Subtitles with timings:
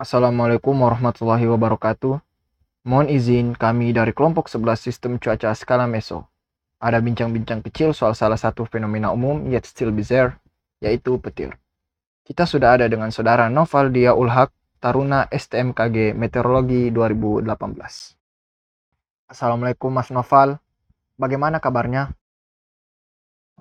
[0.00, 2.24] Assalamualaikum warahmatullahi wabarakatuh.
[2.88, 6.24] Mohon izin kami dari kelompok 11 Sistem Cuaca Skala Meso.
[6.80, 10.40] Ada bincang-bincang kecil soal salah satu fenomena umum yet still bizarre,
[10.80, 11.52] yaitu petir.
[12.24, 14.48] Kita sudah ada dengan saudara Noval Dia Ulhak,
[14.80, 17.44] Taruna STMKG Meteorologi 2018.
[19.28, 20.64] Assalamualaikum Mas Noval,
[21.20, 22.16] bagaimana kabarnya?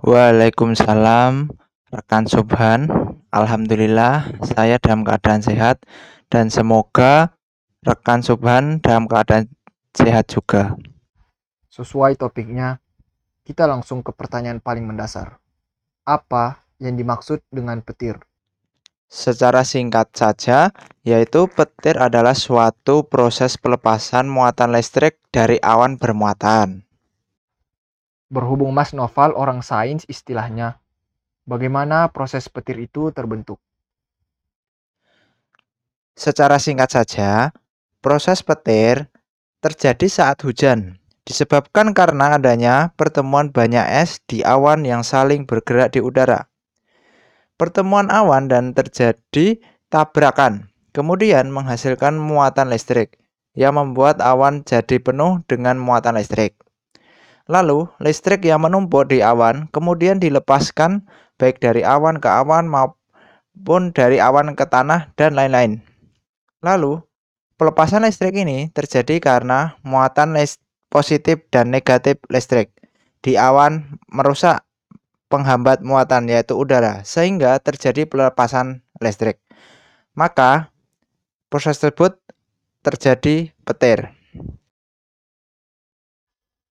[0.08, 1.52] Waalaikumsalam,
[1.92, 2.88] rekan Subhan.
[3.28, 5.84] Alhamdulillah, saya dalam keadaan sehat
[6.30, 7.34] dan semoga
[7.82, 9.50] rekan Subhan dalam keadaan
[9.98, 10.78] sehat juga.
[11.74, 12.78] Sesuai topiknya,
[13.44, 15.42] kita langsung ke pertanyaan paling mendasar.
[16.06, 18.22] Apa yang dimaksud dengan petir?
[19.10, 20.70] Secara singkat saja,
[21.02, 26.86] yaitu petir adalah suatu proses pelepasan muatan listrik dari awan bermuatan.
[28.30, 30.78] Berhubung Mas Noval orang sains istilahnya,
[31.50, 33.58] bagaimana proses petir itu terbentuk?
[36.20, 37.56] Secara singkat saja,
[38.04, 39.08] proses petir
[39.64, 46.04] terjadi saat hujan, disebabkan karena adanya pertemuan banyak es di awan yang saling bergerak di
[46.04, 46.52] udara.
[47.56, 53.16] Pertemuan awan dan terjadi tabrakan, kemudian menghasilkan muatan listrik
[53.56, 56.60] yang membuat awan jadi penuh dengan muatan listrik.
[57.48, 61.08] Lalu, listrik yang menumpuk di awan kemudian dilepaskan
[61.40, 65.89] baik dari awan ke awan maupun dari awan ke tanah dan lain-lain.
[66.60, 67.00] Lalu,
[67.56, 70.36] pelepasan listrik ini terjadi karena muatan
[70.92, 72.76] positif dan negatif listrik
[73.24, 74.66] di awan merusak
[75.30, 79.40] penghambat muatan yaitu udara sehingga terjadi pelepasan listrik.
[80.18, 80.74] Maka
[81.48, 82.18] proses tersebut
[82.82, 84.12] terjadi petir.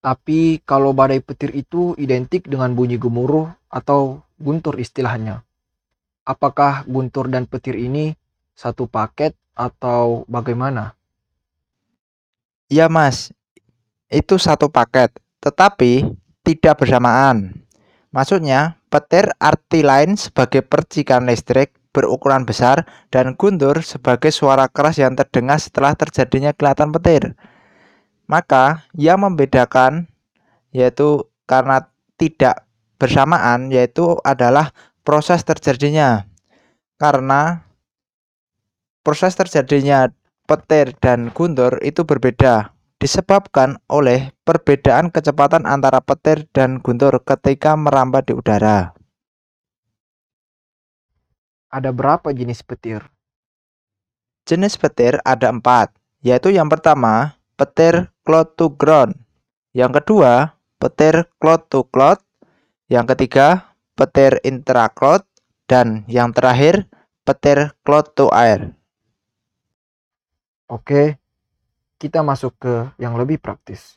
[0.05, 5.43] Tapi kalau badai petir itu identik dengan bunyi gemuruh atau guntur istilahnya.
[6.29, 8.15] Apakah guntur dan petir ini
[8.59, 10.99] satu paket atau bagaimana?
[12.67, 13.31] Ya mas,
[14.11, 16.11] itu satu paket, tetapi
[16.43, 17.55] tidak bersamaan.
[18.11, 22.83] Maksudnya, petir arti lain sebagai percikan listrik berukuran besar
[23.15, 27.39] dan guntur sebagai suara keras yang terdengar setelah terjadinya kelihatan petir.
[28.27, 30.11] Maka yang membedakan
[30.75, 31.89] yaitu karena
[32.21, 32.67] tidak
[33.01, 34.75] bersamaan yaitu adalah
[35.07, 36.29] proses terjadinya.
[37.01, 37.68] Karena
[39.09, 40.13] proses terjadinya
[40.45, 48.29] petir dan guntur itu berbeda disebabkan oleh perbedaan kecepatan antara petir dan guntur ketika merambat
[48.29, 48.93] di udara.
[51.73, 53.01] Ada berapa jenis petir?
[54.45, 55.89] Jenis petir ada empat,
[56.21, 59.17] yaitu yang pertama petir cloud to ground.
[59.73, 62.21] Yang kedua, petir cloud to cloud.
[62.93, 65.25] Yang ketiga, petir intracloud.
[65.69, 66.89] Dan yang terakhir,
[67.29, 68.78] petir cloud to air.
[70.69, 71.17] Oke,
[71.97, 73.97] kita masuk ke yang lebih praktis.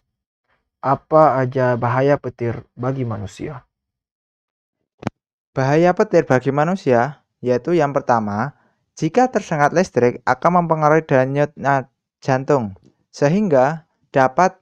[0.79, 3.67] Apa aja bahaya petir bagi manusia?
[5.51, 8.55] Bahaya petir bagi manusia yaitu yang pertama,
[8.95, 11.51] jika tersengat listrik akan mempengaruhi denyut
[12.23, 12.79] jantung
[13.11, 13.83] sehingga
[14.15, 14.55] dapat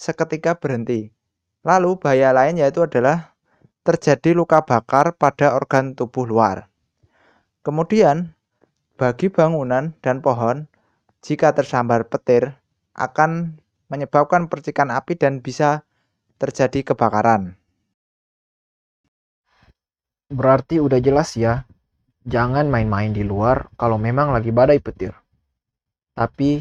[0.00, 1.12] seketika berhenti.
[1.60, 3.36] Lalu bahaya lain yaitu adalah
[3.84, 6.72] terjadi luka bakar pada organ tubuh luar.
[7.60, 8.32] Kemudian,
[8.96, 10.72] bagi bangunan dan pohon,
[11.24, 12.52] jika tersambar petir
[12.92, 13.56] akan
[13.88, 15.88] menyebabkan percikan api dan bisa
[16.36, 17.56] terjadi kebakaran.
[20.28, 21.64] Berarti udah jelas ya,
[22.28, 25.16] jangan main-main di luar kalau memang lagi badai petir.
[26.12, 26.60] Tapi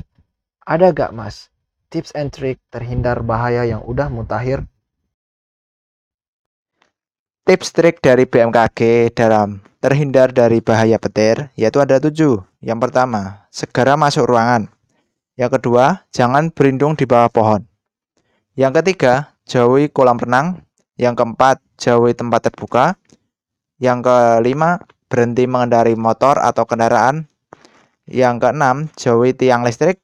[0.64, 1.52] ada gak mas
[1.92, 4.64] tips and trick terhindar bahaya yang udah mutakhir?
[7.44, 12.40] Tips trik dari BMKG dalam terhindar dari bahaya petir yaitu ada tujuh.
[12.64, 14.72] Yang pertama, segera masuk ruangan.
[15.36, 17.68] Yang kedua, jangan berlindung di bawah pohon.
[18.56, 20.64] Yang ketiga, jauhi kolam renang.
[20.96, 22.96] Yang keempat, jauhi tempat terbuka.
[23.76, 24.80] Yang kelima,
[25.12, 27.28] berhenti mengendari motor atau kendaraan.
[28.08, 30.00] Yang keenam, jauhi tiang listrik.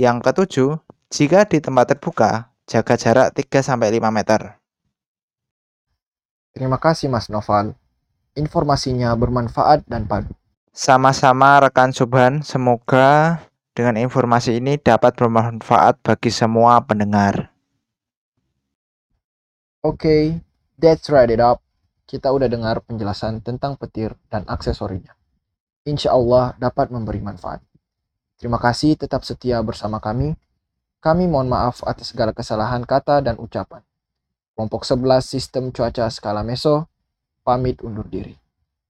[0.00, 0.80] Yang ketujuh,
[1.12, 4.57] jika di tempat terbuka, jaga jarak 3-5 meter.
[6.58, 7.78] Terima kasih Mas Noval.
[8.34, 10.34] Informasinya bermanfaat dan padu.
[10.74, 13.38] Sama-sama rekan Subhan, semoga
[13.78, 17.54] dengan informasi ini dapat bermanfaat bagi semua pendengar.
[19.86, 20.22] Oke, okay,
[20.74, 21.62] that's right it up.
[22.10, 25.14] Kita udah dengar penjelasan tentang petir dan aksesorinya.
[25.86, 27.62] Insya Allah dapat memberi manfaat.
[28.34, 30.34] Terima kasih tetap setia bersama kami.
[30.98, 33.86] Kami mohon maaf atas segala kesalahan kata dan ucapan.
[34.58, 36.90] Kelompok 11 Sistem Cuaca Skala Meso
[37.46, 38.34] pamit undur diri.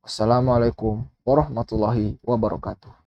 [0.01, 2.89] Wassalamualaikum warahmatullahi wabarakatuh.